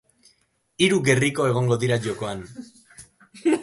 Hiru 0.85 0.97
gerriko 1.09 1.47
egongo 1.51 1.79
dira 1.87 2.01
jokoan. 2.09 2.45